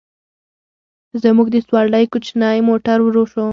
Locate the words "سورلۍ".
1.67-2.05